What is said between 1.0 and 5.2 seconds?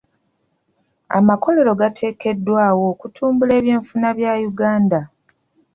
Amakolero gateekeddwawo okutumbula ebyenfuna bya Uganda.